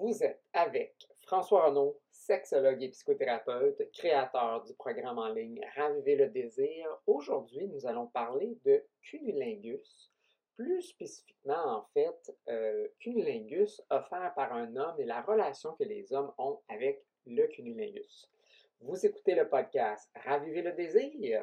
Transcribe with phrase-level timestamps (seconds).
[0.00, 6.28] Vous êtes avec François Renaud, sexologue et psychothérapeute, créateur du programme en ligne Raviver le
[6.28, 6.86] désir.
[7.08, 10.12] Aujourd'hui, nous allons parler de cunnilingus,
[10.56, 12.86] plus spécifiquement en fait, euh,
[13.90, 18.30] offert par un homme et la relation que les hommes ont avec le cunnilingus.
[18.80, 21.42] Vous écoutez le podcast Raviver le désir.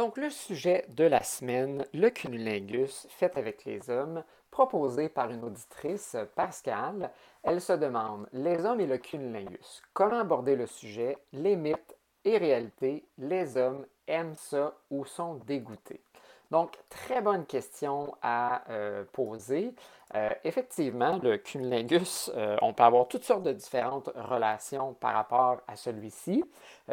[0.00, 5.44] Donc, le sujet de la semaine, le cunnilingus fait avec les hommes, proposé par une
[5.44, 7.10] auditrice, Pascal.
[7.42, 12.38] Elle se demande Les hommes et le cunnilingus, comment aborder le sujet, les mythes et
[12.38, 16.02] réalités, les hommes aiment ça ou sont dégoûtés?
[16.50, 19.72] Donc, très bonne question à euh, poser.
[20.14, 25.60] Euh, effectivement, le cunnilingus, euh, on peut avoir toutes sortes de différentes relations par rapport
[25.68, 26.44] à celui-ci.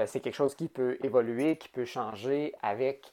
[0.06, 3.12] c'est quelque chose qui peut évoluer, qui peut changer avec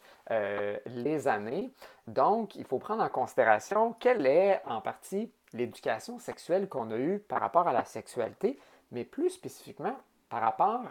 [0.86, 1.70] les années.
[2.06, 7.18] Donc, il faut prendre en considération quelle est en partie l'éducation sexuelle qu'on a eue
[7.20, 8.58] par rapport à la sexualité,
[8.90, 9.96] mais plus spécifiquement
[10.28, 10.82] par rapport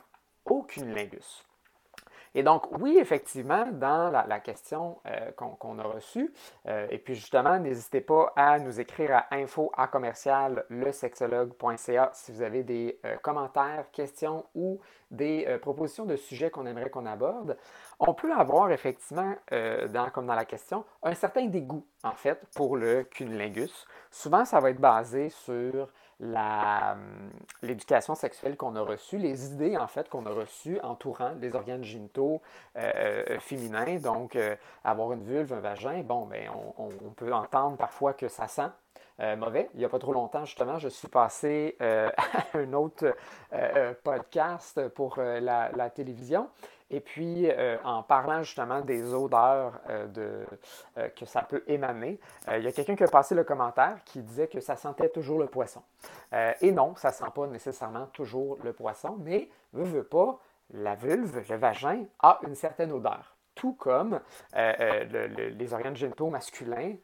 [0.45, 1.43] au cunnilingus.
[2.35, 6.33] Et donc, oui, effectivement, dans la, question euh, qu'on a reçue,
[6.67, 9.71] euh, et puis justement, n'hésitez pas à nous écrire à info
[12.13, 14.79] si vous avez des euh, commentaires, questions ou
[15.11, 17.55] des propositions de sujets qu'on aimerait qu'on aborde.
[17.99, 19.35] On peut avoir effectivement,
[20.11, 23.85] comme dans la question, un certain dégoût, en fait, pour le cunnilingus.
[24.09, 25.87] Souvent, ça va être basé sur
[27.61, 31.83] l'éducation sexuelle qu'on a reçue, les idées en fait qu'on a reçues entourant les organes
[31.83, 32.41] génitaux
[32.77, 37.77] euh, euh, féminins, donc euh, avoir une vulve, un vagin, bon, ben, on, peut entendre
[37.77, 38.69] parfois que ça sent.
[39.37, 39.69] Mauvais.
[39.73, 42.11] Il n'y a pas trop longtemps, justement, je suis passé à
[42.53, 43.15] un autre
[44.03, 46.49] podcast pour la, télévision
[46.93, 50.45] et puis, euh, en parlant justement des odeurs euh, de,
[50.99, 52.19] euh, que ça peut émaner,
[52.51, 55.39] il y a quelqu'un qui a passé le commentaire qui disait que ça sentait toujours
[55.39, 55.81] le poisson.
[56.61, 60.39] et non, ça ne sent pas nécessairement toujours le poisson, mais veut, veut pas,
[60.71, 63.32] la vulve, le vagin, a une certaine odeur
[63.63, 64.19] tout comme
[64.53, 66.95] les organes génitaux masculins,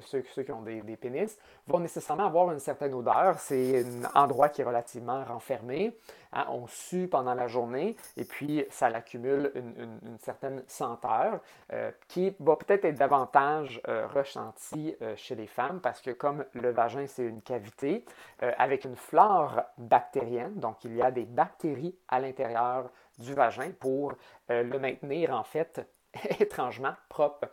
[0.00, 3.38] ceux, qui ont des, pénis, vont nécessairement avoir une certaine odeur.
[3.38, 5.94] C'est un endroit qui est relativement renfermé.
[6.34, 11.40] Hein, on sue pendant la journée et puis ça accumule une, certaine senteur
[11.72, 16.46] euh, qui va peut-être être davantage euh, ressentie euh, chez les femmes parce que comme
[16.54, 18.04] le vagin c'est une cavité
[18.40, 24.14] avec une flore bactérienne, donc il y a des bactéries à l'intérieur du vagin pour
[24.48, 25.80] le maintenir en fait
[26.40, 27.48] étrangement propre.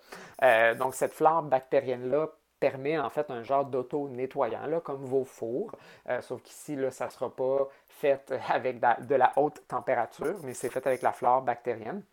[0.78, 2.28] donc cette flore bactérienne-là
[2.60, 5.72] permet en fait un genre d'auto-nettoyant, comme vos fours.
[6.10, 10.70] Euh, sauf qu'ici, ça ne sera pas fait avec de la haute température, mais c'est
[10.70, 12.04] fait avec la flore bactérienne.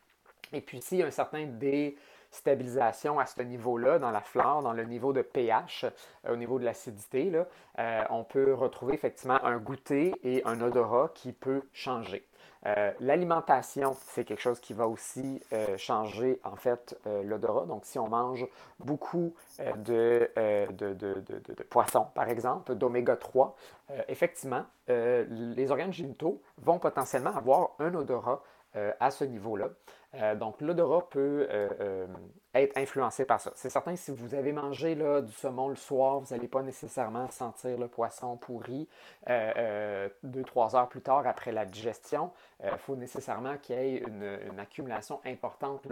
[0.52, 1.44] Et puis ici, un certain
[2.36, 6.58] déstabilisation à ce niveau-là, dans la flore, dans le niveau de pH, euh, au niveau
[6.58, 7.32] de l'acidité.
[7.78, 12.26] Euh, on peut retrouver effectivement un goûter et un odorat qui peut changer.
[12.66, 15.40] Euh, l'alimentation, c'est quelque chose qui va aussi
[15.76, 17.64] changer en fait l'odorat.
[17.66, 18.46] Donc, si on mange
[18.80, 20.28] beaucoup de,
[20.72, 23.54] de, de, poissons, par exemple, d'oméga 3,
[24.08, 28.42] effectivement, les organes génitaux vont potentiellement avoir un odorat
[28.74, 29.68] à ce niveau-là.
[30.38, 31.48] Donc, l'odorat peut
[32.60, 33.52] être influencé par ça.
[33.54, 37.28] C'est certain si vous avez mangé là, du saumon le soir, vous n'allez pas nécessairement
[37.30, 38.88] sentir le poisson pourri
[39.28, 42.30] euh, euh, deux, trois heures plus tard après la digestion.
[42.62, 45.86] Il euh, faut nécessairement qu'il y ait une, accumulation importante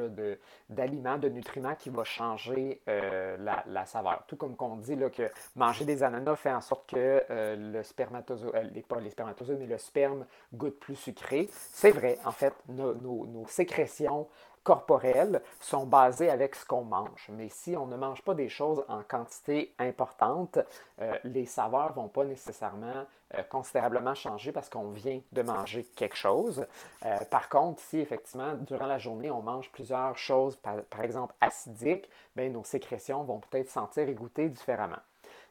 [0.71, 4.25] d'aliments, de, nutriments qui va changer la, saveur.
[4.27, 8.87] Tout comme qu'on dit là, que manger des ananas fait en sorte que le spermatozoïde,
[8.87, 11.49] pas les spermatozoïdes, mais le sperme goûte plus sucré.
[11.51, 14.29] C'est vrai, en fait, nos sécrétions
[14.65, 17.29] corporelles sont basées avec ce qu'on mange.
[17.29, 20.59] Mais si on ne mange pas des choses en quantité importante,
[21.01, 23.05] euh, les saveurs ne vont pas nécessairement
[23.35, 26.67] euh, considérablement changer parce qu'on vient de manger quelque chose.
[27.05, 32.09] Euh, par contre, si effectivement, durant la journée, on mange plusieurs choses, par, exemple acidiques,
[32.35, 34.97] bien, nos sécrétions vont peut-être sentir et goûter différemment.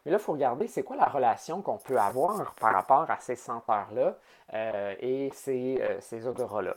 [0.06, 3.20] Mais là, il faut regarder c'est quoi la relation qu'on peut avoir par rapport à
[3.20, 4.18] ces senteurs-là
[5.00, 6.76] et ces, ces odorats-là.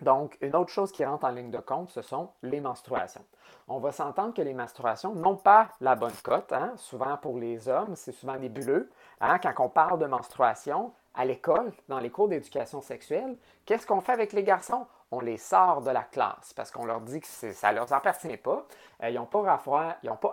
[0.00, 3.24] Donc, une autre chose qui rentre en ligne de compte, ce sont les menstruations.
[3.68, 6.52] On va s'entendre que les menstruations n'ont pas la bonne cote.
[6.52, 6.72] Hein.
[6.76, 8.90] Souvent pour les hommes, c'est souvent nébuleux.
[9.20, 9.38] Hein.
[9.38, 14.12] Quand on parle de menstruation à l'école, dans les cours d'éducation sexuelle, qu'est-ce qu'on fait
[14.12, 14.86] avec les garçons?
[15.12, 18.36] On les sort de la classe parce qu'on leur dit que ça ne leur appartient
[18.38, 18.66] pas.
[19.02, 19.58] Euh, ils n'ont pas,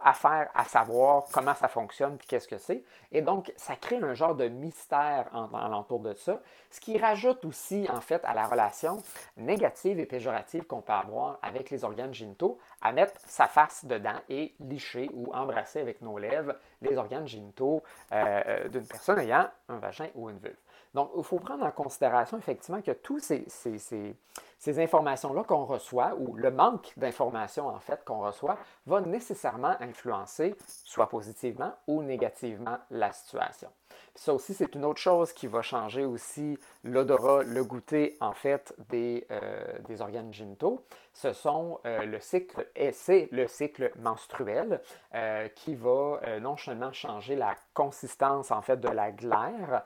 [0.03, 2.83] affaire, à savoir comment ça fonctionne et qu'est-ce que c'est.
[3.11, 6.39] Et donc, ça crée un genre de mystère en, l'entour de ça,
[6.71, 8.97] ce qui rajoute aussi, en fait, à la relation
[9.35, 14.19] négative et péjorative qu'on peut avoir avec les organes génitaux, à mettre sa face dedans
[14.29, 17.83] et licher ou embrasser avec nos lèvres les organes génitaux
[18.13, 20.55] euh, euh, d'une personne ayant un vagin ou une vulve.
[20.93, 26.35] Donc, il faut prendre en considération effectivement que tous ces, ces, informations-là qu'on reçoit, ou
[26.35, 33.11] le manque d'informations en fait qu'on reçoit, va nécessairement influencer, soit positivement ou négativement, la
[33.11, 33.69] situation.
[34.15, 38.73] Ça aussi, c'est une autre chose qui va changer aussi l'odorat, le goûter en fait
[38.89, 40.83] des, euh, des organes génitaux
[41.13, 44.79] ce sont euh, le cycle, c'est le cycle menstruel
[45.13, 49.83] euh, qui va non seulement changer la consistance en fait de la glaire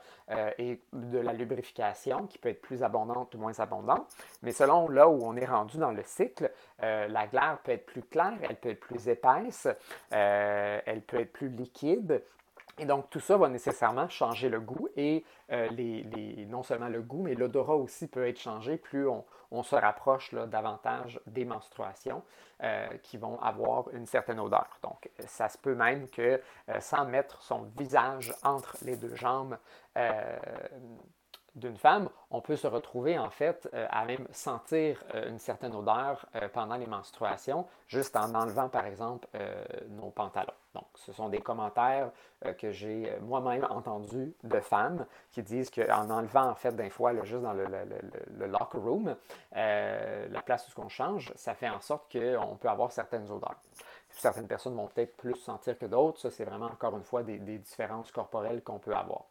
[0.57, 4.07] et de la lubrification qui peut être plus abondante ou moins abondante,
[4.41, 8.03] mais selon là où on est rendu dans le cycle, la glaire peut être plus
[8.03, 9.67] claire, elle peut être plus épaisse,
[10.11, 12.21] elle peut être plus liquide.
[12.79, 17.21] Et donc, tout ça va nécessairement changer le goût et les, non seulement le goût,
[17.21, 19.07] mais l'odorat aussi peut être changé plus
[19.51, 22.23] on, se rapproche davantage des menstruations
[22.63, 24.79] euh, qui vont avoir une certaine odeur.
[24.83, 29.57] Donc, ça se peut même que euh, sans mettre son visage entre les deux jambes
[29.97, 30.37] euh,
[31.55, 36.75] d'une femme, on peut se retrouver en fait à même sentir une certaine odeur pendant
[36.75, 39.27] les menstruations, juste en enlevant par exemple
[39.89, 40.53] nos pantalons.
[40.73, 42.09] Donc, ce sont des commentaires
[42.45, 46.89] euh, que j'ai euh, moi-même entendus de femmes qui disent qu'en enlevant, en fait, d'un
[46.89, 47.67] fois, juste dans le,
[48.47, 49.15] locker room,
[49.55, 53.55] euh, la place où on change, ça fait en sorte qu'on peut avoir certaines odeurs.
[54.09, 56.19] Certaines personnes vont peut-être plus sentir que d'autres.
[56.19, 59.25] Ça, c'est vraiment, encore une fois, des différences corporelles qu'on peut avoir.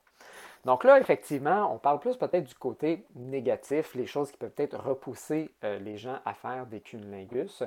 [0.65, 4.79] Donc là, effectivement, on parle plus peut-être du côté négatif, les choses qui peuvent peut-être
[4.79, 7.65] repousser euh, les gens à faire des cunnilingus.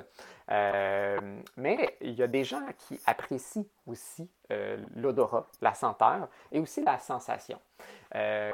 [0.50, 1.18] Euh,
[1.58, 6.82] mais il y a des gens qui apprécient aussi euh, l'odorat, la senteur et aussi
[6.82, 7.58] la sensation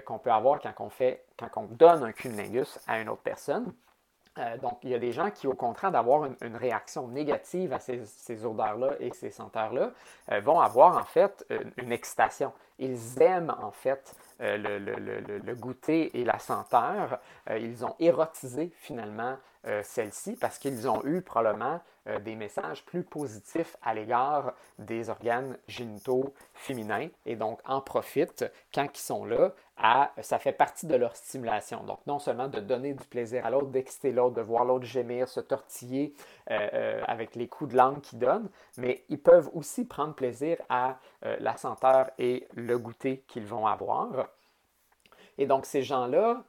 [0.07, 3.73] qu'on peut avoir quand on, fait, quand on donne un cunnilingus à une autre personne.
[4.61, 8.45] donc, il y a des gens qui, au contraire d'avoir une, réaction négative à ces,
[8.45, 9.93] odeurs-là et ces senteurs-là,
[10.41, 11.47] vont avoir en fait
[11.77, 12.53] une excitation.
[12.79, 19.37] Ils aiment en fait euh, le, goûter et la senteur, euh, ils ont érotisé finalement
[19.69, 21.81] euh, celle-ci parce qu'ils ont eu probablement
[22.25, 28.89] des messages plus positifs à l'égard des organes génitaux féminins et donc en profitent quand
[28.93, 29.53] ils sont là.
[29.77, 31.85] À, ça fait partie de leur stimulation.
[31.85, 35.29] Donc non seulement de donner du plaisir à l'autre, d'exciter l'autre, de voir l'autre gémir,
[35.29, 36.13] se tortiller
[36.49, 38.49] avec les coups de langue qu'ils donnent,
[38.79, 44.29] mais ils peuvent aussi prendre plaisir à la senteur et le goûter qu'ils vont avoir.
[45.39, 46.43] Et donc, ces gens-là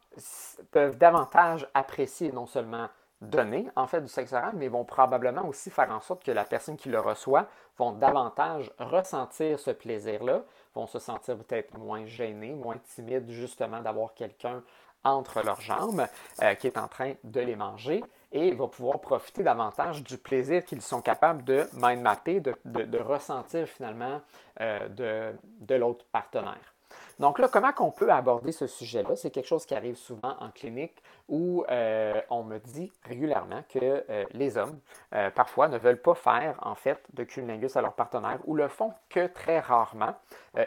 [0.71, 2.89] peuvent davantage apprécier non seulement
[3.21, 6.44] donner, en fait, du sexe oral, mais vont probablement aussi faire en sorte que la
[6.44, 10.44] personne qui le reçoit vont davantage ressentir ce plaisir-là,
[10.75, 14.62] vont se sentir peut-être moins gênés, moins timides, justement, d'avoir quelqu'un
[15.04, 16.06] entre leurs jambes
[16.42, 18.04] euh, qui est en train de les manger
[18.34, 23.68] et vont pouvoir profiter davantage du plaisir qu'ils sont capables de mind mapper, de, ressentir
[23.68, 24.22] finalement
[24.60, 26.73] euh, de l'autre partenaire.
[27.19, 29.15] Donc là, comment qu'on peut aborder ce sujet-là?
[29.15, 34.04] C'est quelque chose qui arrive souvent en clinique où euh, on me dit régulièrement que
[34.10, 34.80] euh, les hommes,
[35.13, 38.68] euh, parfois, ne veulent pas faire, en fait, de cunnilingus à leur partenaire ou le
[38.68, 40.15] font que très rarement.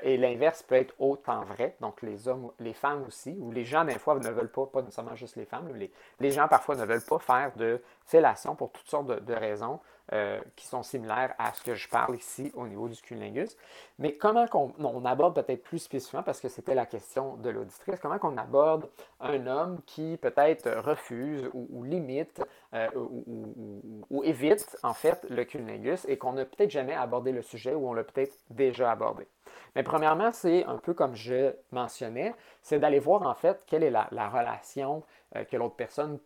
[0.02, 1.76] et l'inverse peut être autant vrai.
[1.80, 4.82] Donc, les hommes, les femmes aussi, ou les gens, des fois, ne veulent pas, pas
[4.82, 8.70] nécessairement juste les femmes, les, les gens, parfois, ne veulent pas faire de fellation pour
[8.70, 9.80] toutes sortes de raisons.
[10.12, 13.56] Euh, qui sont similaires à ce que je parle ici au niveau du cunnilingus.
[13.98, 18.16] Mais comment on, aborde peut-être plus spécifiquement, parce que c'était la question de l'auditrice, comment
[18.22, 22.40] on aborde un homme qui peut-être refuse ou, limite
[22.72, 27.74] euh, ou, évite en fait le cunnilingus et qu'on n'a peut-être jamais abordé le sujet
[27.74, 29.26] ou on l'a peut-être déjà abordé.
[29.74, 32.32] Mais premièrement, c'est un peu comme je mentionnais,
[32.62, 35.02] c'est d'aller voir en fait quelle est la, relation
[35.34, 36.20] euh, que l'autre personne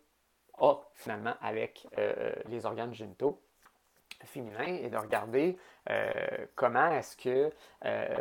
[0.59, 1.87] a finalement avec
[2.47, 3.41] les organes génitaux
[4.27, 5.57] féminin et de regarder
[5.89, 6.11] euh,
[6.55, 7.51] comment est-ce que
[7.85, 8.15] euh,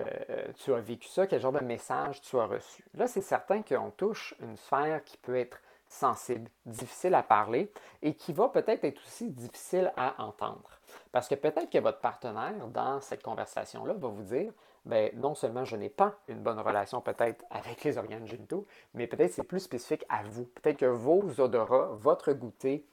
[0.57, 2.85] tu as vécu ça, quel genre de message tu as reçu.
[2.95, 8.15] Là, c'est certain qu'on touche une sphère qui peut être sensible, difficile à parler et
[8.15, 10.79] qui va peut-être être aussi difficile à entendre.
[11.13, 14.53] Parce que peut-être que votre partenaire, dans cette conversation-là, va vous dire,
[14.85, 19.07] ben, non seulement je n'ai pas une bonne relation peut-être avec les organes génitaux, mais
[19.07, 20.45] peut-être c'est plus spécifique à vous.
[20.45, 22.87] Peut-être que vos odorats, votre goûter,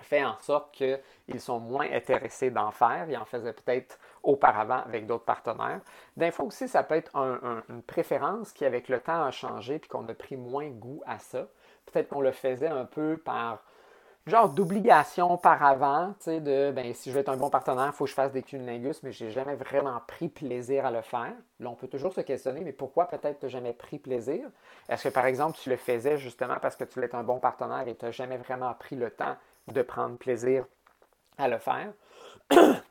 [0.00, 3.06] fait en sorte qu'ils sont moins intéressés d'en faire.
[3.08, 5.80] Ils en faisaient peut-être auparavant avec d'autres partenaires.
[6.16, 9.88] D'un fois aussi, ça peut être une préférence qui, avec le temps, a changé puis
[9.88, 11.46] qu'on a pris moins goût à ça.
[11.86, 13.62] Peut-être qu'on le faisait un peu par
[14.26, 15.58] genre d'obligation par
[16.18, 18.14] tu sais, de ben, si je veux être un bon partenaire, il faut que je
[18.14, 21.32] fasse des cunnilingus, mais j'ai jamais vraiment pris plaisir à le faire.
[21.58, 24.48] Là, on peut toujours se questionner, mais pourquoi peut-être tu n'as jamais pris plaisir?
[24.88, 27.38] Est-ce que par exemple, tu le faisais justement parce que tu voulais être un bon
[27.38, 29.36] partenaire et tu n'as jamais vraiment pris le temps
[29.68, 30.64] de prendre plaisir
[31.38, 31.92] à le faire?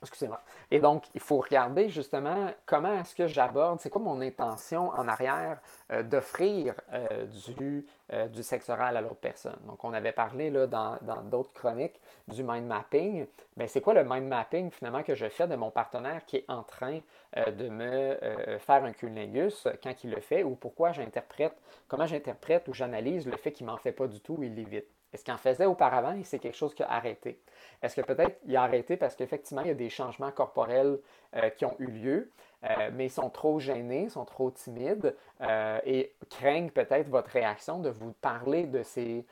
[0.00, 0.40] Excusez-moi.
[0.70, 5.08] Et donc, il faut regarder justement comment est-ce que j'aborde, c'est quoi mon intention en
[5.08, 5.58] arrière
[5.90, 9.58] euh, d'offrir euh, du, euh, du sexe oral à l'autre personne.
[9.66, 13.26] Donc, on avait parlé là, dans d'autres chroniques du mind mapping.
[13.56, 16.44] Bien, c'est quoi le mind mapping finalement que je fais de mon partenaire qui est
[16.48, 17.00] en train
[17.36, 21.56] de me faire un cunnilingus quand il le fait ou pourquoi j'interprète,
[21.88, 24.54] comment j'interprète ou j'analyse le fait qu'il ne m'en fait pas du tout ou il
[24.54, 24.97] l'évite?
[25.12, 27.40] Est-ce qu'il en faisait auparavant et c'est quelque chose qui a arrêté?
[27.82, 30.98] Est-ce que peut-être il a arrêté parce qu'effectivement, il y a des changements corporels
[31.36, 32.30] euh, qui ont eu lieu,
[32.64, 37.78] euh, mais ils sont trop gênés, sont trop timides euh, et craignent peut-être votre réaction
[37.78, 39.24] de vous parler de ces,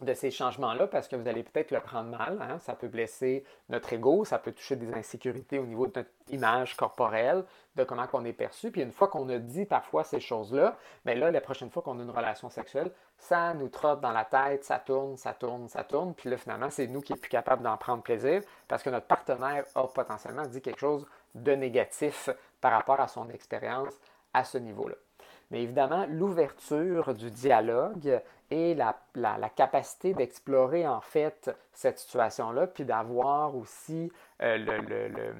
[0.00, 2.38] de ces changements-là parce que vous allez peut-être le prendre mal.
[2.40, 2.58] Hein.
[2.60, 6.76] Ça peut blesser notre ego, ça peut toucher des insécurités au niveau de notre image
[6.76, 7.44] corporelle,
[7.76, 8.70] de comment on est perçu.
[8.70, 11.98] Puis une fois qu'on a dit parfois ces choses-là, bien là, la prochaine fois qu'on
[11.98, 15.84] a une relation sexuelle, ça nous trotte dans la tête, ça tourne, ça tourne, ça
[15.84, 16.14] tourne.
[16.14, 19.06] Puis là, finalement, c'est nous qui sommes plus capables d'en prendre plaisir parce que notre
[19.06, 22.30] partenaire a potentiellement dit quelque chose de négatif
[22.60, 23.94] par rapport à son expérience
[24.32, 24.96] à ce niveau-là.
[25.50, 33.56] Mais évidemment, l'ouverture du dialogue et la, capacité d'explorer en fait cette situation-là, puis d'avoir
[33.56, 35.34] aussi euh, le,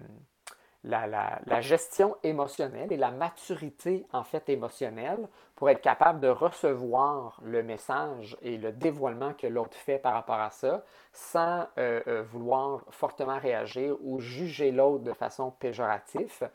[0.85, 7.62] la, gestion émotionnelle et la maturité en fait émotionnelle pour être capable de recevoir le
[7.62, 12.85] message et le dévoilement que l'autre fait par rapport à ça sans euh, euh, vouloir
[12.90, 16.49] fortement réagir ou juger l'autre de façon péjorative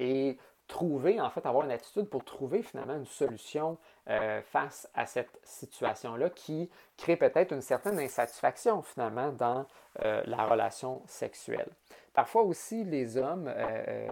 [0.00, 0.38] et
[0.72, 3.76] trouver, en fait, avoir une attitude pour trouver finalement une solution
[4.08, 9.66] euh, face à cette situation-là qui crée peut-être une certaine insatisfaction finalement dans
[10.02, 11.68] euh, la relation sexuelle.
[12.14, 14.08] Parfois aussi, les hommes euh,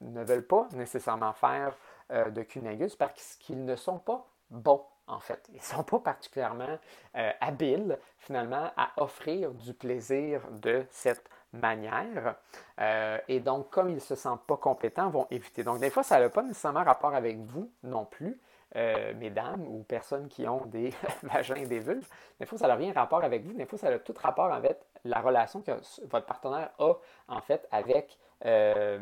[0.00, 1.76] ne veulent pas nécessairement faire
[2.10, 5.46] de cunnilingus parce qu'ils ne sont pas bons en fait.
[5.50, 6.78] Ils ne sont pas particulièrement
[7.12, 12.36] habiles, finalement, à offrir du plaisir de cette manière.
[12.80, 15.64] Euh, et donc, comme ils ne se sentent pas compétents, vont éviter.
[15.64, 18.40] Donc, des fois, ça n'a pas nécessairement rapport avec vous non plus,
[18.76, 22.08] euh, mesdames ou personnes qui ont des vagins et des vulves.
[22.38, 23.54] Des fois, ça n'a rien rapport avec vous.
[23.54, 25.72] Des fois, ça a tout rapport avec la relation que
[26.10, 26.92] votre partenaire a,
[27.28, 28.98] en fait, avec euh,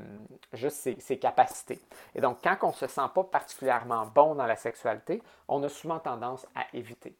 [0.52, 1.80] juste ses, ses, capacités.
[2.14, 5.68] Et donc, quand on ne se sent pas particulièrement bon dans la sexualité, on a
[5.68, 7.16] souvent tendance à éviter.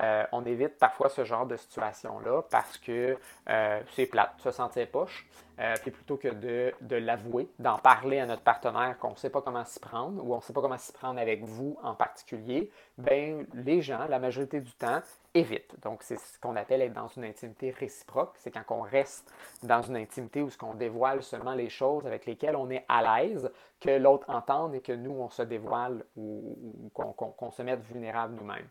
[0.00, 4.88] Euh, on évite parfois ce genre de situation-là parce que euh, c'est plate, se sentir
[4.88, 5.26] poche.
[5.60, 9.42] Euh, puis plutôt que de, l'avouer, d'en parler à notre partenaire qu'on ne sait pas
[9.42, 12.70] comment s'y prendre ou on ne sait pas comment s'y prendre avec vous en particulier,
[12.96, 15.00] ben les gens, la majorité du temps,
[15.34, 15.78] évitent.
[15.82, 18.32] Donc c'est ce qu'on appelle être dans une intimité réciproque.
[18.36, 19.30] C'est quand on reste
[19.62, 23.20] dans une intimité où ce qu'on dévoile seulement les choses avec lesquelles on est à
[23.20, 28.34] l'aise, que l'autre entende et que nous, on se dévoile ou, qu'on se mette vulnérable
[28.36, 28.68] nous-mêmes.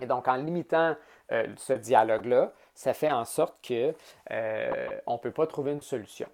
[0.00, 0.96] Et donc, en limitant
[1.32, 3.94] euh, ce dialogue-là, ça fait en sorte qu'on
[4.30, 6.28] euh, ne peut pas trouver une solution.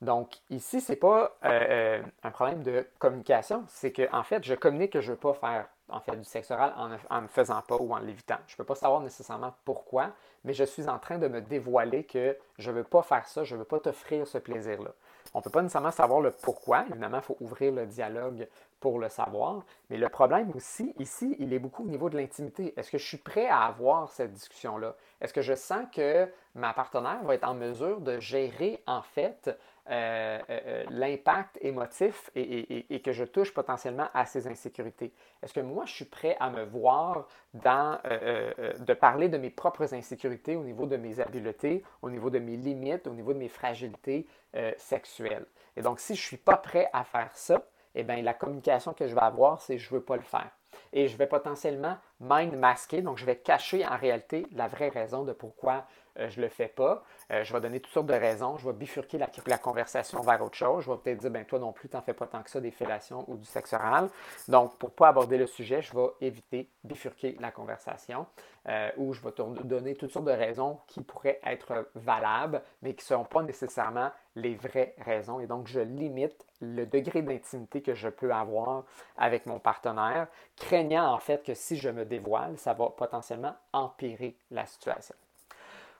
[0.00, 4.54] Donc, ici, ce n'est pas euh, un problème de communication, c'est qu'en en fait, je
[4.54, 6.72] communique que je ne veux pas faire en fait, du sexe oral
[7.10, 8.36] en ne faisant pas ou en l'évitant.
[8.46, 10.10] Je ne peux pas savoir nécessairement pourquoi,
[10.44, 13.42] mais je suis en train de me dévoiler que je ne veux pas faire ça,
[13.42, 14.90] je ne veux pas t'offrir ce plaisir-là.
[15.34, 16.84] On ne peut pas nécessairement savoir le pourquoi.
[16.88, 18.48] Évidemment, il faut ouvrir le dialogue
[18.80, 19.62] pour le savoir.
[19.90, 22.72] Mais le problème aussi, ici, il est beaucoup au niveau de l'intimité.
[22.76, 24.94] Est-ce que je suis prêt à avoir cette discussion-là?
[25.20, 29.50] Est-ce que je sens que ma partenaire va être en mesure de gérer, en fait,
[29.90, 35.12] euh, euh, euh, l'impact émotif et, que je touche potentiellement à ces insécurités?
[35.42, 39.94] Est-ce que moi, je suis prêt à me voir dans, de parler de mes propres
[39.94, 43.48] insécurités au niveau de mes habiletés, au niveau de mes limites, au niveau de mes
[43.48, 44.26] fragilités
[44.76, 45.46] sexuelles?
[45.76, 47.62] Et donc, si je ne suis pas prêt à faire ça,
[47.94, 50.50] eh bien, la communication que je vais avoir, c'est je ne veux pas le faire.
[50.92, 55.24] Et je vais potentiellement mind masquer, donc je vais cacher en réalité la vraie raison
[55.24, 55.86] de pourquoi
[56.18, 57.04] euh, je ne le fais pas.
[57.30, 58.56] Euh, je vais donner toutes sortes de raisons.
[58.58, 60.84] Je vais bifurquer la, conversation vers autre chose.
[60.84, 62.60] Je vais peut-être dire, ben toi non plus, tu n'en fais pas tant que ça
[62.60, 64.08] des fellations ou du sexe oral.
[64.48, 68.26] Donc, pour ne pas aborder le sujet, je vais éviter bifurquer la conversation
[68.68, 72.94] euh, ou je vais te donner toutes sortes de raisons qui pourraient être valables, mais
[72.94, 75.40] qui ne seront pas nécessairement les vraies raisons.
[75.40, 78.84] Et donc, je limite le degré d'intimité que je peux avoir
[79.16, 84.36] avec mon partenaire, craignant en fait que si je me dévoile, ça va potentiellement empirer
[84.50, 85.14] la situation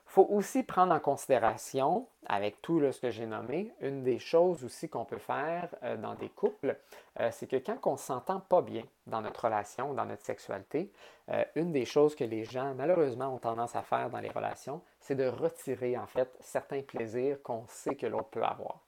[0.09, 4.89] faut aussi prendre en considération, avec tout ce que j'ai nommé, une des choses aussi
[4.89, 6.77] qu'on peut faire euh, dans des couples,
[7.19, 10.91] euh, c'est que quand on ne s'entend pas bien dans notre relation, dans notre sexualité,
[11.29, 14.81] euh, une des choses que les gens malheureusement ont tendance à faire dans les relations,
[14.99, 18.79] c'est de retirer en fait certains plaisirs qu'on sait que l'autre peut avoir.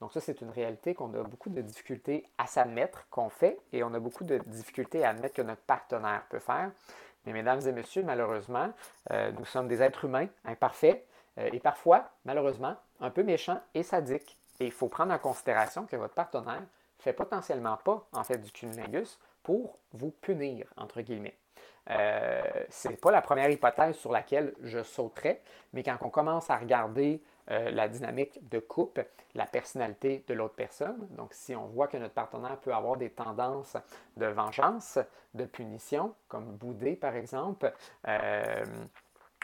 [0.00, 3.82] Donc ça, c'est une réalité qu'on a beaucoup de difficultés à s'admettre qu'on fait et
[3.82, 6.70] on a beaucoup de difficultés à admettre que notre partenaire peut faire.
[7.24, 8.70] Mais mesdames et messieurs, malheureusement,
[9.10, 11.04] euh, nous sommes des êtres humains imparfaits
[11.38, 14.38] euh, et parfois, malheureusement, un peu méchants et sadiques.
[14.60, 16.62] Et il faut prendre en considération que votre partenaire
[16.98, 21.36] fait potentiellement pas, en fait, du cunnilingus pour vous punir, entre guillemets.
[21.90, 25.40] Euh, Ce n'est pas la première hypothèse sur laquelle je sauterais,
[25.72, 30.54] mais quand on commence à regarder euh, la dynamique de couple, la personnalité de l'autre
[30.54, 31.06] personne.
[31.10, 33.76] Donc, si on voit que notre partenaire peut avoir des tendances
[34.16, 34.98] de vengeance,
[35.34, 37.72] de punition, comme bouder par exemple,
[38.08, 38.64] euh,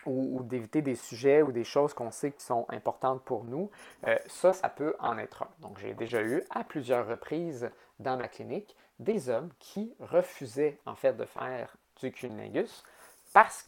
[0.06, 3.70] ou, d'éviter des sujets ou des choses qu'on sait qui sont importantes pour nous,
[4.06, 5.50] euh, ça, ça peut en être un.
[5.60, 10.96] Donc, j'ai déjà eu à plusieurs reprises dans ma clinique des hommes qui refusaient en
[10.96, 12.82] fait de faire du cunnilingus
[13.32, 13.62] parce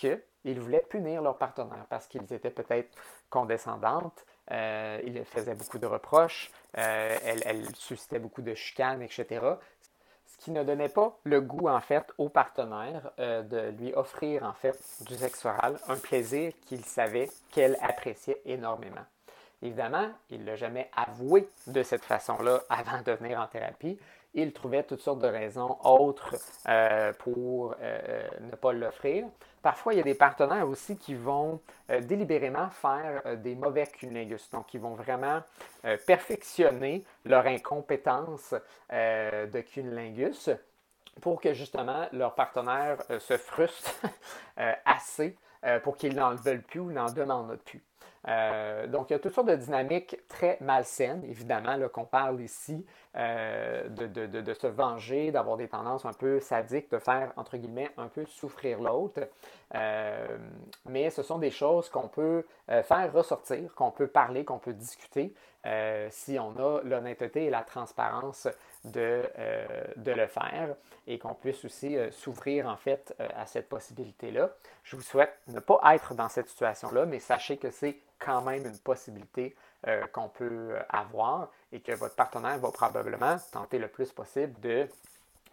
[0.45, 2.95] qu'ils voulaient punir leur partenaire, parce qu'ils étaient peut-être
[3.31, 9.41] condescendantes, euh, ils faisaient beaucoup de reproches, euh, elle, suscitait beaucoup de chicanes, etc.
[10.27, 14.43] Ce qui ne donnait pas le goût, en fait, au partenaire euh, de lui offrir,
[14.43, 19.05] en fait, du sexe oral, un plaisir qu'il savait qu'elle appréciait énormément.
[19.63, 23.99] Évidemment, il ne l'a jamais avoué de cette façon-là avant de venir en thérapie,
[24.35, 26.35] il trouvait toutes sortes de raisons autres
[26.69, 29.27] euh, pour euh, ne pas l'offrir.
[29.63, 31.61] Parfois, il y a des partenaires aussi qui vont
[31.91, 34.51] euh, délibérément faire des mauvais cunnilingus.
[34.51, 35.43] Donc, ils vont vraiment
[36.07, 38.55] perfectionner leur incompétence
[38.91, 40.51] de cunnilingus
[41.21, 44.01] pour que justement leur partenaire se frustre
[44.85, 45.37] assez
[45.83, 47.83] pour qu'ils n'en veulent plus ou n'en demandent plus.
[48.29, 52.85] Euh, donc, il y a toutes sortes de dynamiques très malsaines, évidemment, qu'on parle ici
[53.17, 58.09] euh, de, se venger, d'avoir des tendances un peu sadiques, de faire, entre guillemets, un
[58.09, 59.21] peu souffrir l'autre.
[59.75, 60.39] Euh,
[60.87, 65.35] mais ce sont des choses qu'on peut faire ressortir, qu'on peut parler, qu'on peut discuter
[66.11, 68.49] si on a l'honnêteté et la transparence
[68.85, 69.23] de,
[69.97, 70.75] de le faire
[71.07, 74.51] et qu'on puisse aussi s'ouvrir, en fait, à cette possibilité-là.
[74.83, 78.67] Je vous souhaite ne pas être dans cette situation-là, mais sachez que c'est quand même
[78.67, 79.55] une possibilité
[79.87, 84.89] euh, qu'on peut avoir et que votre partenaire va probablement tenter le plus possible de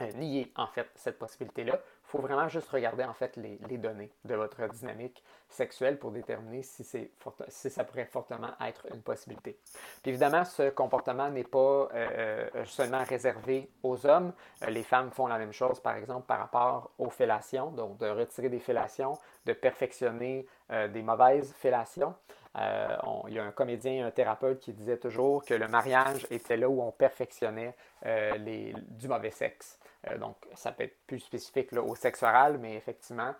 [0.02, 1.78] euh, nier en fait cette possibilité-là.
[2.12, 6.84] Faut vraiment juste regarder en fait les, données de votre dynamique sexuelle pour déterminer si,
[6.84, 9.58] si ça pourrait fortement être une possibilité.
[10.06, 14.34] évidemment, ce comportement n'est pas euh, seulement réservé aux hommes.
[14.68, 18.50] les femmes font la même chose, par exemple, par rapport aux fellations, donc de retirer
[18.50, 22.14] des fellations, de perfectionner des mauvaises fellations.
[22.58, 22.98] Euh,
[23.28, 26.70] il y a un comédien, un thérapeute qui disait toujours que le mariage était là
[26.70, 29.80] où on perfectionnait euh, du mauvais sexe.
[30.10, 33.34] Euh, donc, ça peut être plus spécifique au sexe oral, mais effectivement,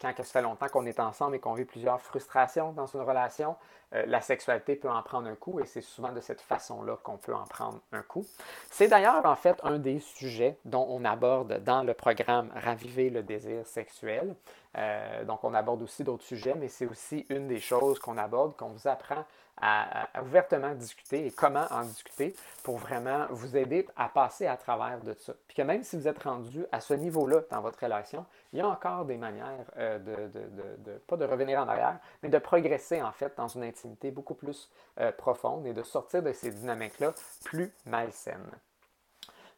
[0.00, 3.56] quand ça fait longtemps qu'on est ensemble et qu'on vit plusieurs frustrations dans une relation,
[3.92, 7.34] la sexualité peut en prendre un coup et c'est souvent de cette façon-là qu'on peut
[7.34, 8.26] en prendre un coup.
[8.70, 13.22] C'est d'ailleurs en fait un des sujets dont on aborde dans le programme Raviver le
[13.22, 14.34] désir sexuel.
[14.76, 18.56] Euh, donc, on aborde aussi d'autres sujets, mais c'est aussi une des choses qu'on aborde,
[18.56, 19.24] qu'on vous apprend
[19.60, 25.00] à, ouvertement discuter et comment en discuter pour vraiment vous aider à passer à travers
[25.00, 25.32] de ça.
[25.48, 28.62] Puis que même si vous êtes rendu à ce niveau-là dans votre relation, il y
[28.62, 33.12] a encore des manières euh, de, pas de revenir en arrière, mais de progresser en
[33.12, 34.70] fait dans une intimité beaucoup plus
[35.00, 38.50] euh, profonde et de sortir de ces dynamiques-là plus malsaines.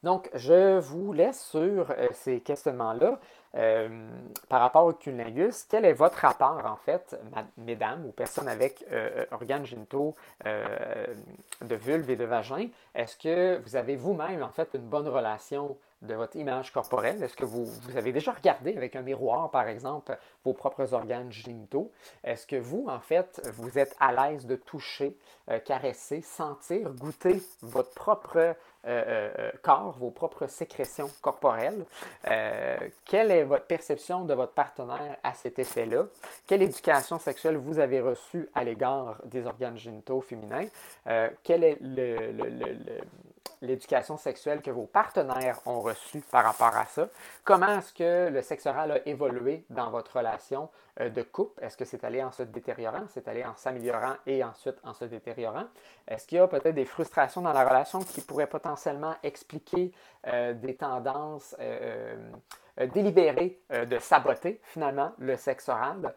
[0.02, 3.18] Donc, je vous laisse sur ces questionnements-là.
[3.56, 3.88] Euh,
[4.48, 7.18] par rapport au cunnilingus, quel est votre rapport, en fait,
[7.56, 10.14] mesdames ou personnes avec euh, euh, organes génitaux
[10.44, 12.68] de vulve et de vagin?
[12.94, 17.22] Est-ce que vous avez vous-même, en fait, une bonne relation de votre image corporelle?
[17.22, 21.90] Est-ce que vous, avez déjà regardé avec un miroir, par exemple, vos propres organes génitaux?
[22.24, 25.16] Est-ce que vous, en fait, vous êtes à l'aise de toucher,
[25.64, 28.54] caresser, sentir, goûter votre propre
[28.86, 31.84] euh, euh, euh, corps, vos propres sécrétions corporelles?
[33.04, 36.06] quelle est votre perception de votre partenaire à cet effet-là?
[36.46, 40.66] Quelle éducation sexuelle vous avez reçue à l'égard des organes génitaux féminins?
[41.42, 41.78] quelle est
[43.62, 47.08] l'éducation sexuelle que vos partenaires ont reçue par rapport à ça?
[47.44, 50.68] Comment est-ce que le sexe oral a évolué dans votre relation
[51.00, 51.62] euh, de couple?
[51.62, 55.04] Est-ce que c'est allé en se détériorant, c'est allé en s'améliorant et ensuite en se
[55.04, 55.66] détériorant?
[56.08, 59.92] Est-ce qu'il y a peut-être des frustrations dans la relation qui pourraient potentiellement expliquer
[60.26, 62.16] euh, des tendances euh,
[62.86, 66.14] délibérer de saboter finalement le sexe oral.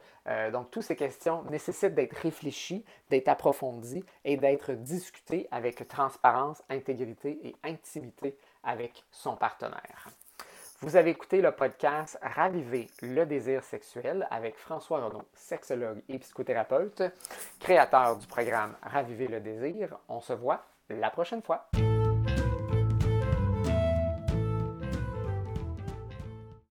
[0.51, 7.39] donc, toutes ces questions nécessitent d'être réfléchies, d'être approfondies et d'être discutées avec transparence, intégrité
[7.43, 10.09] et intimité avec son partenaire.
[10.83, 17.03] Vous avez écouté le podcast Raviver le désir sexuel avec François Renaud, sexologue et psychothérapeute,
[17.57, 19.97] créateur du programme Raviver le désir.
[20.09, 21.69] On se voit la prochaine fois.